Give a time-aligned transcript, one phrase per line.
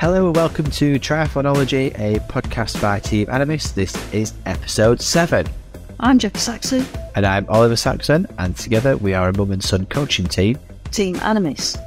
[0.00, 3.74] Hello and welcome to Triathlonology, a podcast by Team Animis.
[3.74, 5.44] This is episode 7.
[5.98, 6.86] I'm Jeff Saxon,
[7.16, 10.56] And I'm Oliver Saxon, and together we are a mum and son coaching team.
[10.92, 11.84] Team Animis.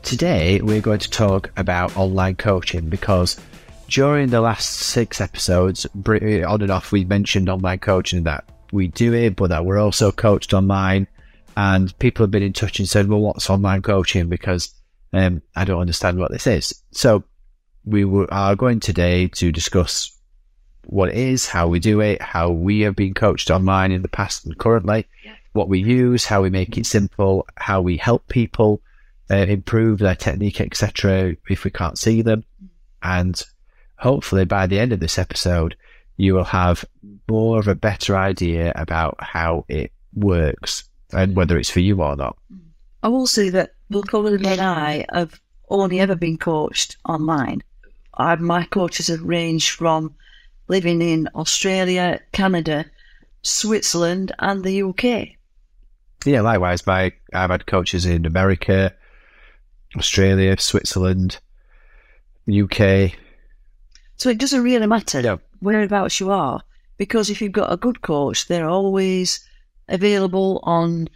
[0.00, 3.38] Today we're going to talk about online coaching because
[3.88, 9.12] during the last six episodes, on and off, we mentioned online coaching that we do
[9.12, 11.06] it, but that we're also coached online.
[11.58, 14.30] And people have been in touch and said, well, what's online coaching?
[14.30, 14.72] Because
[15.12, 16.82] um, I don't understand what this is.
[16.92, 17.24] So
[17.84, 20.16] we are going today to discuss
[20.86, 24.08] what it is, how we do it, how we have been coached online in the
[24.08, 25.34] past and currently, Yeah.
[25.52, 28.80] what we use, how we make it simple, how we help people
[29.30, 31.36] uh, improve their technique, etc.
[31.48, 32.44] If we can't see them,
[33.02, 33.40] and
[33.96, 35.76] hopefully by the end of this episode,
[36.16, 36.84] you will have
[37.28, 42.16] more of a better idea about how it works and whether it's for you or
[42.16, 42.36] not.
[43.02, 47.62] I will say that both Oliver and I have only ever been coached online.
[48.14, 50.14] I, my coaches have ranged from
[50.68, 52.86] living in Australia, Canada,
[53.42, 55.28] Switzerland, and the UK.
[56.24, 56.86] Yeah, likewise.
[56.86, 58.94] My I've had coaches in America,
[59.96, 61.38] Australia, Switzerland,
[62.48, 63.12] UK.
[64.16, 66.62] So it doesn't really matter whereabouts you are,
[66.96, 69.46] because if you've got a good coach, they're always
[69.88, 71.08] available on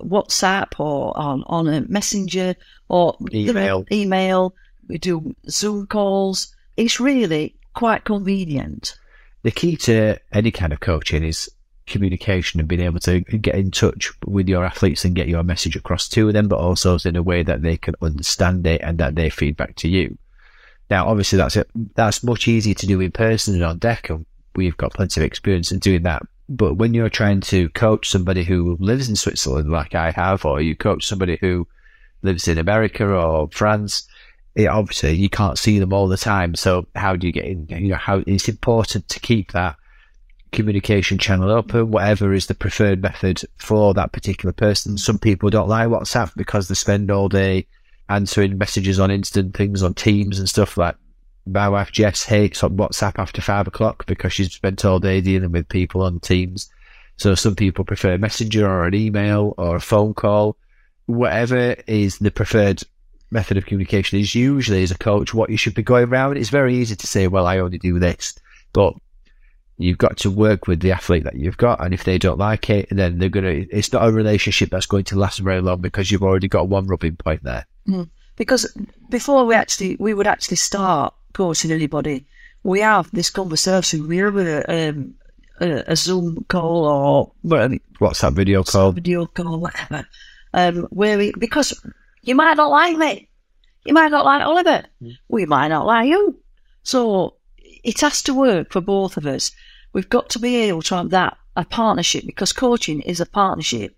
[0.00, 2.54] WhatsApp or on, on a messenger
[2.88, 3.84] or Email.
[3.90, 4.54] Email.
[4.88, 6.54] We do Zoom calls.
[6.76, 8.96] It's really quite convenient.
[9.42, 11.50] The key to any kind of coaching is
[11.86, 15.76] communication and being able to get in touch with your athletes and get your message
[15.76, 19.14] across to them, but also in a way that they can understand it and that
[19.14, 20.18] they feedback to you.
[20.90, 21.68] Now, obviously, that's it.
[21.94, 25.24] That's much easier to do in person and on deck, and we've got plenty of
[25.24, 26.22] experience in doing that.
[26.48, 30.60] But when you're trying to coach somebody who lives in Switzerland, like I have, or
[30.60, 31.66] you coach somebody who
[32.22, 34.06] lives in America or France,
[34.54, 36.54] it, obviously you can't see them all the time.
[36.54, 37.66] So how do you get in?
[37.68, 39.76] You know, how it's important to keep that
[40.52, 44.96] communication channel open, whatever is the preferred method for that particular person.
[44.98, 47.66] Some people don't like WhatsApp because they spend all day
[48.08, 50.96] answering messages on instant things on Teams and stuff like.
[51.46, 55.52] My wife Jess hates on WhatsApp after five o'clock because she's spent all day dealing
[55.52, 56.70] with people on Teams.
[57.18, 60.56] So some people prefer Messenger or an email or a phone call.
[61.06, 62.82] Whatever is the preferred
[63.30, 66.36] method of communication is usually as a coach what you should be going around.
[66.36, 68.34] It's very easy to say, well, I only do this,
[68.72, 68.94] but
[69.78, 71.84] you've got to work with the athlete that you've got.
[71.84, 74.86] And if they don't like it, then they're going to, it's not a relationship that's
[74.86, 77.66] going to last very long because you've already got one rubbing point there.
[77.86, 78.04] Hmm.
[78.36, 78.76] Because
[79.08, 82.26] before we actually we would actually start coaching anybody,
[82.62, 84.08] we have this conversation.
[84.08, 85.14] We have a, um,
[85.60, 88.94] a, a Zoom call or whatever, What's that video called?
[88.94, 90.06] video call, whatever.
[90.54, 91.78] Um, where we because
[92.22, 93.28] you might not like me,
[93.84, 94.84] you might not like Oliver,
[95.28, 96.40] we might not like you.
[96.82, 99.52] So it has to work for both of us.
[99.92, 103.94] We've got to be able to have that a partnership because coaching is a partnership,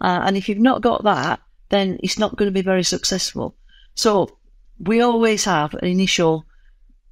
[0.00, 3.54] uh, and if you've not got that, then it's not going to be very successful.
[3.94, 4.38] So
[4.80, 6.44] we always have an initial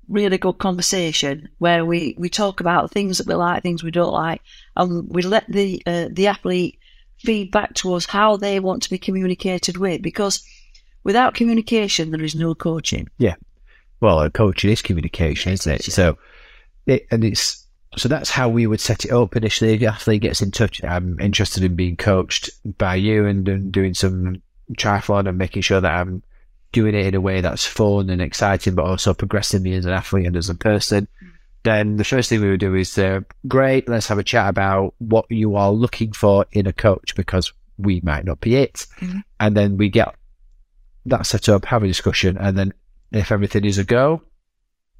[0.09, 4.13] really good conversation where we, we talk about things that we like, things we don't
[4.13, 4.41] like,
[4.77, 6.79] and we let the uh, the athlete
[7.19, 10.03] feed back to us how they want to be communicated with.
[10.03, 10.43] Because
[11.05, 13.09] without communication, there is no coaching.
[13.19, 13.35] Yeah,
[14.01, 15.85] well, coaching is communication, isn't it?
[15.85, 16.19] So,
[16.87, 17.67] it, and it's,
[17.97, 19.77] so that's how we would set it up initially.
[19.77, 20.83] The athlete gets in touch.
[20.85, 24.43] I'm interested in being coached by you and, and doing some
[24.75, 26.23] triathlon and making sure that I'm
[26.73, 29.93] doing it in a way that's fun and exciting, but also progressing me as an
[29.93, 31.09] athlete and as a person.
[31.63, 34.95] Then the first thing we would do is, uh, great, let's have a chat about
[34.99, 38.87] what you are looking for in a coach because we might not be it.
[39.01, 39.23] Mhm.
[39.41, 40.15] And then we get
[41.07, 42.73] that set up, have a discussion, and then
[43.13, 44.23] if everything is a go,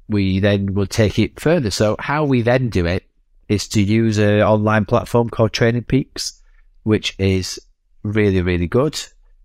[0.07, 1.69] we then will take it further.
[1.69, 3.03] So how we then do it
[3.47, 6.41] is to use an online platform called Training Peaks,
[6.83, 7.59] which is
[8.03, 8.99] really, really good.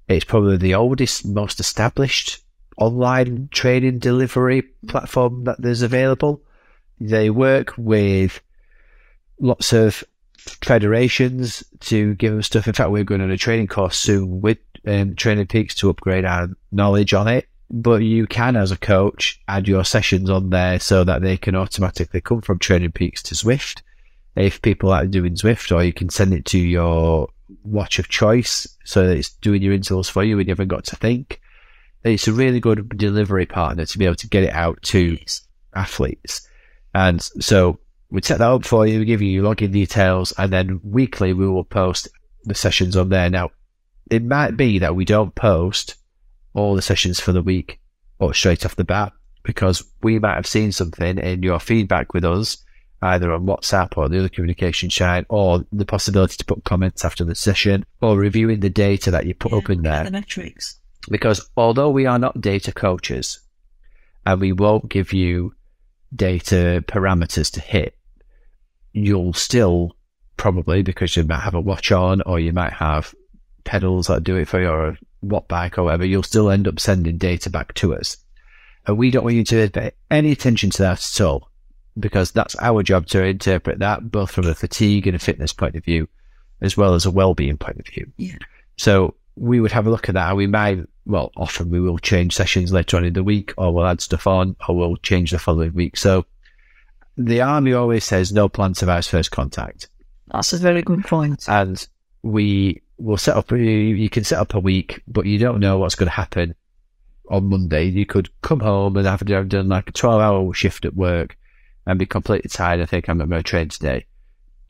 [0.08, 2.40] It's probably the oldest, most established
[2.76, 6.42] online training delivery platform that there's available.
[7.00, 8.40] They work with
[9.40, 10.04] lots of
[10.36, 12.66] federations to give them stuff.
[12.66, 16.24] In fact, we're going on a training course soon with um, Training Peaks to upgrade
[16.24, 17.48] our knowledge on it.
[17.70, 21.56] But you can, as a coach, add your sessions on there so that they can
[21.56, 23.80] automatically come from Training Peaks to Zwift
[24.36, 27.28] If people are doing Zwift, or you can send it to your
[27.62, 30.84] watch of choice so that it's doing your intervals for you and you haven't got
[30.84, 31.40] to think.
[32.02, 35.18] It's a really good delivery partner to be able to get it out to
[35.74, 36.46] athletes.
[36.94, 37.78] And so
[38.10, 41.32] we'd set that up for you, we give you your login details, and then weekly
[41.32, 42.08] we will post
[42.44, 43.30] the sessions on there.
[43.30, 43.50] Now,
[44.10, 45.96] it might be that we don't post
[46.52, 47.80] all the sessions for the week
[48.18, 49.12] or straight off the bat
[49.42, 52.58] because we might have seen something in your feedback with us,
[53.04, 57.22] either on WhatsApp or the other communication channel, or the possibility to put comments after
[57.22, 60.04] the session, or reviewing the data that you put Yeah, up in there.
[60.04, 60.80] The metrics.
[61.10, 63.40] Because although we are not data coaches
[64.24, 65.54] and we won't give you
[66.16, 67.94] data parameters to hit,
[68.92, 69.96] you'll still
[70.38, 73.14] probably, because you might have a watch on or you might have
[73.64, 76.66] pedals that do it for you or a watt bike or whatever, you'll still end
[76.66, 78.16] up sending data back to us.
[78.86, 81.50] And we don't want you to pay any attention to that at all
[81.98, 85.76] because that's our job to interpret that both from a fatigue and a fitness point
[85.76, 86.08] of view
[86.60, 88.10] as well as a well-being point of view.
[88.16, 88.38] Yeah.
[88.76, 90.28] So we would have a look at that.
[90.28, 93.72] and We might, well, often we will change sessions later on in the week, or
[93.74, 95.96] we'll add stuff on, or we'll change the following week.
[95.96, 96.24] So
[97.16, 99.88] the army always says no plan survives first contact,
[100.28, 101.44] That's a very good point.
[101.48, 101.86] and
[102.22, 103.50] we will set up.
[103.52, 106.54] You, can set up a week, but you don't know what's going to happen
[107.28, 107.86] on Monday.
[107.86, 111.36] You could come home and have done like a twelve-hour shift at work
[111.86, 112.80] and be completely tired.
[112.80, 114.06] I think I'm going to train today.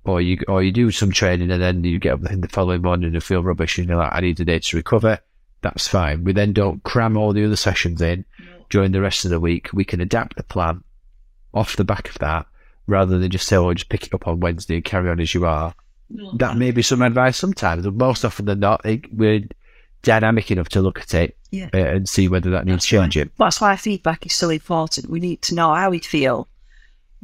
[0.04, 2.82] Or you, or you do some training and then you get up in the following
[2.82, 5.18] morning and feel rubbish and you're like, I need a day to recover.
[5.62, 6.24] That's fine.
[6.24, 8.26] We then don't cram all the other sessions in
[8.68, 9.70] during the rest of the week.
[9.72, 10.84] We can adapt the plan
[11.54, 12.44] off the back of that
[12.86, 15.32] rather than just say, oh, just pick it up on Wednesday and carry on as
[15.32, 15.74] you are.
[16.36, 19.40] That may be some advice sometimes, but most often than not, it, we're
[20.02, 21.70] dynamic enough to look at it Yeah.
[21.72, 23.30] uh, and see whether that needs changing.
[23.38, 25.08] That's why feedback is so important.
[25.08, 26.46] We need to know how we feel.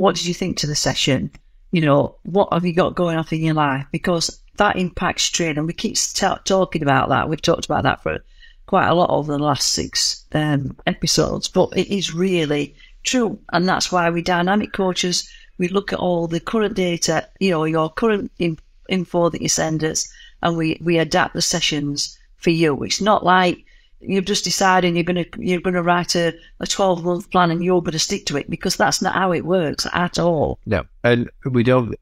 [0.00, 1.30] What did you think to the session?
[1.72, 3.84] You know, what have you got going on in your life?
[3.92, 5.66] Because that impacts training.
[5.66, 7.28] We keep ta talking about that.
[7.28, 8.24] We've talked about that for
[8.64, 13.38] quite a lot over the last six um, episodes, but it is really true.
[13.52, 17.64] And that's why we dynamic coaches, we look at all the current data, you know,
[17.64, 18.58] your current in,
[18.88, 20.10] info that you send us,
[20.42, 22.82] and we, we adapt the sessions for you.
[22.84, 23.66] It's not like
[24.00, 27.82] you've just deciding you're gonna you're gonna write a, a twelve month plan and you're
[27.82, 30.58] gonna stick to it because that's not how it works at all.
[30.66, 31.94] No, and we don't.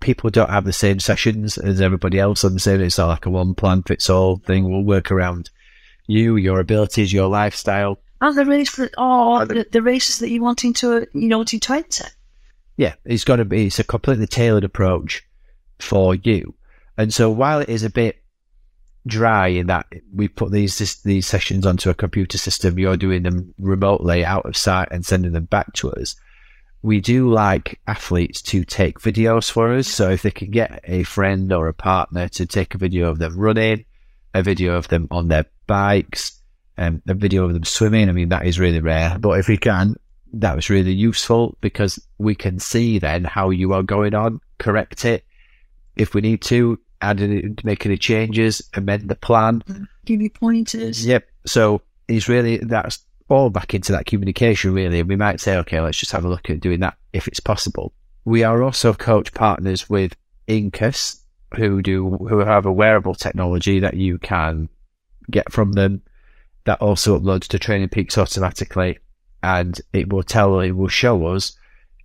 [0.00, 3.30] People don't have the same sessions as everybody else i'm saying It's not like a
[3.30, 4.70] one plan fits all thing.
[4.70, 5.50] We'll work around
[6.06, 7.98] you, your abilities, your lifestyle.
[8.20, 11.28] And the race that oh, or the- the, the races that you want to you
[11.28, 12.06] know wanting to enter.
[12.76, 13.66] Yeah, it's got to be.
[13.66, 15.24] It's a completely tailored approach
[15.80, 16.54] for you.
[16.96, 18.22] And so while it is a bit
[19.08, 23.22] dry in that we put these this, these sessions onto a computer system, you're doing
[23.22, 26.16] them remotely out of sight and sending them back to us.
[26.82, 29.88] We do like athletes to take videos for us.
[29.88, 33.18] So if they can get a friend or a partner to take a video of
[33.18, 33.84] them running,
[34.32, 36.40] a video of them on their bikes,
[36.76, 38.08] um, a video of them swimming.
[38.08, 39.96] I mean, that is really rare, but if we can,
[40.34, 45.04] that was really useful because we can see then how you are going on, correct
[45.04, 45.24] it
[45.98, 49.62] if we need to, add any, make any changes, amend the plan.
[50.04, 51.06] Give you pointers.
[51.06, 51.28] Yep.
[51.46, 55.00] So it's really that's all back into that communication really.
[55.00, 57.40] And we might say, okay, let's just have a look at doing that if it's
[57.40, 57.92] possible.
[58.24, 60.14] We are also coach partners with
[60.48, 61.20] Incus,
[61.54, 64.68] who do who have a wearable technology that you can
[65.30, 66.02] get from them
[66.64, 68.98] that also uploads to Training Peaks automatically,
[69.42, 71.56] and it will tell it will show us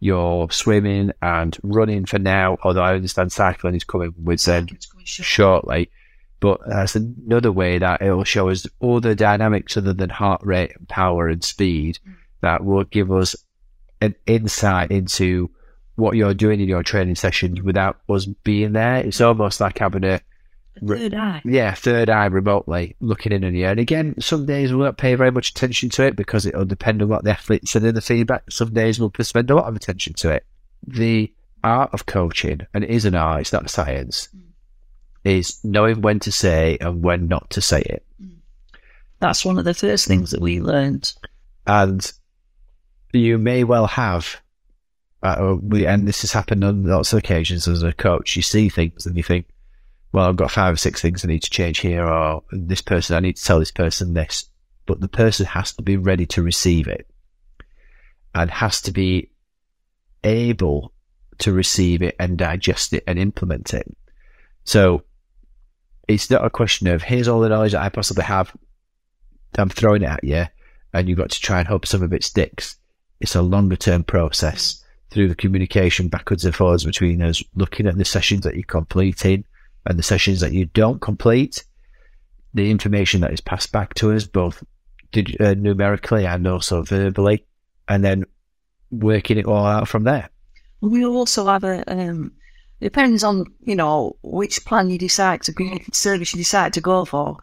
[0.03, 2.57] your swimming and running for now.
[2.63, 5.25] Although I understand cycling is coming with them It's going short.
[5.25, 5.91] shortly.
[6.41, 10.41] But that's another way that it will show us all the dynamics other than heart
[10.44, 12.15] rate, and power, and speed mm.
[12.41, 13.33] that will give us
[14.01, 15.50] an insight into
[15.95, 18.98] what you're doing in your training sessions without us being there.
[18.98, 20.19] It's almost like having a
[20.82, 21.42] The third eye.
[21.46, 23.68] yeah third eye remotely looking in on you.
[23.68, 27.01] And again, some days we won't pay very much attention to it because it'll depend
[27.01, 28.50] on what the athlete said in the feedback.
[28.50, 30.46] Some days we'll spend a lot of attention to it.
[30.86, 31.32] The
[31.63, 34.30] art of coaching, and it is an art, it's not a science,
[35.24, 38.06] is knowing when to say and when not to say it.
[39.20, 41.13] That's one of the first things that we learned.
[41.65, 42.12] And
[43.13, 44.42] you may well have,
[45.22, 48.68] uh, we, and this has happened on lots of occasions as a coach, you see
[48.68, 49.46] things and you think,
[50.13, 53.15] well, I've got five or six things I need to change here, or this person,
[53.15, 54.48] I need to tell this person this.
[54.86, 57.10] But the person has to be ready to receive it
[58.36, 59.32] and has to be
[60.24, 60.93] able
[61.39, 63.88] to receive it and digest it and implement it.
[64.65, 65.03] So
[66.08, 68.55] it's not a question of here's all the knowledge that I possibly have.
[69.58, 70.46] I'm throwing it at you
[70.93, 72.77] and you've got to try and hope some of it sticks.
[73.20, 77.98] It's a longer term process through the communication backwards and forwards between us, looking at
[77.98, 79.46] the sessions that you're completing
[79.85, 81.63] and the sessions that you don't complete,
[82.53, 84.63] the information that is passed back to us, both
[85.15, 87.45] uh, numerically and also verbally,
[87.87, 88.23] and then
[88.91, 90.29] working it all out from there.
[90.81, 92.31] We also have a um,
[92.81, 97.05] depends on you know which plan you decide to go service you decide to go
[97.05, 97.37] for.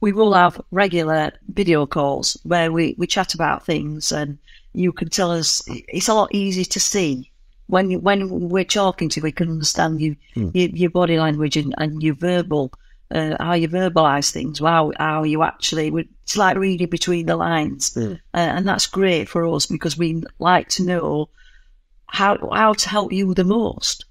[0.00, 4.38] we will have regular video calls where we, we chat about things and
[4.74, 7.30] you can tell us it's a lot easier to see
[7.66, 11.74] when when we're talking to you we can understand you, your, your body language and,
[11.78, 12.72] and your verbal
[13.10, 15.92] uh, how you verbalize things how, how you actually
[16.26, 17.96] it's like reading between the lines.
[17.96, 21.28] Uh, and that's great for us because we like to know
[22.06, 24.04] how how to help you the most.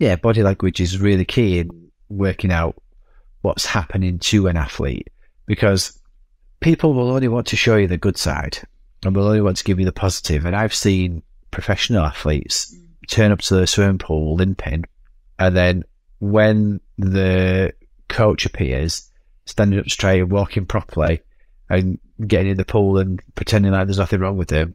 [0.00, 2.74] Yeah, body language is really key in working out
[3.42, 5.10] what's happening to an athlete
[5.46, 5.96] because
[6.58, 8.58] people will only want to show you the good side
[9.04, 10.44] and will only want to give you the positive.
[10.44, 11.22] And I've seen
[11.58, 13.08] professional athletes mm.
[13.08, 14.84] turn up to the swimming pool limping,
[15.40, 15.82] and then
[16.20, 17.72] when the
[18.08, 19.10] coach appears,
[19.44, 21.20] standing up straight and walking properly
[21.68, 24.72] and getting in the pool and pretending like there's nothing wrong with them,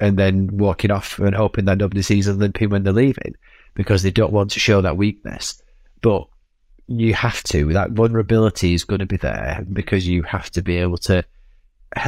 [0.00, 3.34] and then walking off and hoping that nobody sees them limping when they're leaving
[3.74, 5.62] because they don't want to show that weakness.
[6.02, 6.26] But
[6.88, 7.72] you have to.
[7.72, 11.24] That vulnerability is going to be there because you have to be able to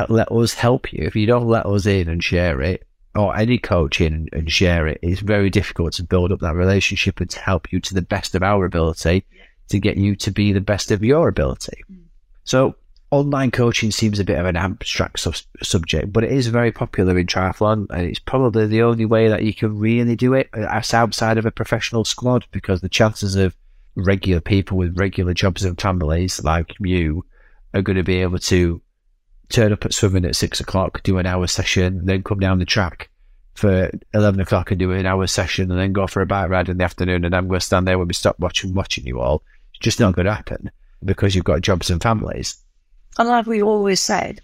[0.08, 1.04] let us help you.
[1.04, 4.86] If you don't let us in and share it, or any coach in and, share
[4.86, 8.02] it, it's very difficult to build up that relationship and to help you to the
[8.02, 9.24] best of our ability
[9.68, 11.82] to get you to be the best of your ability.
[11.90, 12.04] Mm.
[12.44, 12.76] So
[13.10, 17.18] online coaching seems a bit of an abstract sub- subject, but it is very popular
[17.18, 20.80] in triathlon, and it's probably the only way that you can really do it uh,
[20.92, 23.54] outside of a professional squad because the chances of
[23.94, 27.22] regular people with regular jobs and families like you
[27.74, 28.80] are going to be able to
[29.52, 32.64] turn up at swimming at six o'clock, do an hour session, then come down the
[32.64, 33.10] track
[33.54, 36.68] for 11 o'clock and do an hour session and then go for a bike ride
[36.68, 39.20] in the afternoon and I'm going to stand there when we stop watching watching you
[39.20, 39.42] all.
[39.70, 40.70] It's just not going to happen
[41.04, 42.56] because you've got jobs and families.
[43.18, 44.40] And like we always said,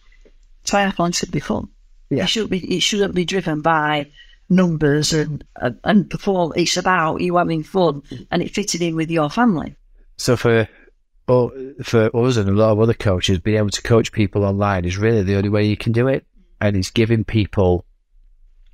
[0.67, 1.69] triathlon should be fun.
[2.11, 2.25] Yeah.
[2.25, 2.77] It should be.
[2.77, 4.11] It shouldn't be driven by
[4.51, 6.53] numbers and and, and perform.
[6.57, 9.75] It's about you having fun and it fitting in with your family.
[10.17, 10.69] So for
[11.29, 14.85] well, for us and a lot of other coaches, being able to coach people online
[14.85, 16.27] is really the only way you can do it,
[16.61, 17.85] and it's giving people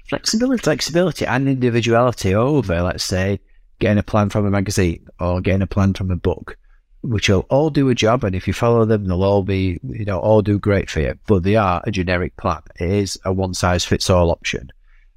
[0.08, 0.62] Flexibility.
[0.62, 3.40] flexibility and individuality over, let's say,
[3.78, 6.56] getting a plan from a magazine or getting a plan from a book,
[7.02, 8.22] which will all do a job.
[8.22, 11.18] And if you follow them, they'll all be, you know, all do great for you.
[11.26, 12.60] But they are a generic plan.
[12.78, 14.70] It is a one size fits all option.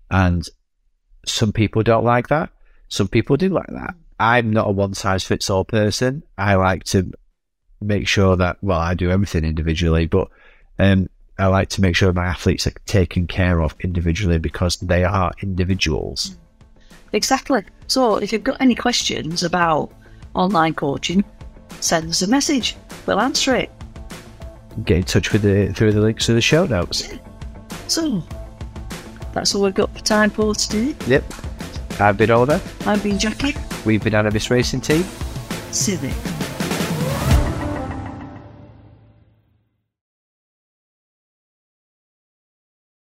[0.10, 0.48] And
[1.26, 2.50] some people don't like that.
[2.88, 3.94] Some people do like that.
[4.20, 6.24] I'm not a one size fits all person.
[6.38, 7.12] I like to
[7.82, 10.30] make sure that, well, I do everything individually, but,
[10.80, 15.04] um, I like to make sure my athletes are taken care of individually because they
[15.04, 16.36] are individuals.
[17.14, 17.64] Exactly.
[17.88, 19.92] So if you've got any questions about
[20.34, 21.24] online coaching,
[21.80, 22.76] send us a message.
[23.06, 23.72] We'll answer it.
[24.84, 27.08] Get in touch with the through the links to the show notes.
[27.88, 28.24] So
[29.34, 30.96] that's all we've got for time for today.
[31.08, 31.24] Yep.
[32.00, 32.62] I've been Oliver.
[32.86, 33.56] I've been Jacqui.
[33.86, 35.04] We've been Animis Racing Team.
[35.72, 36.37] See you.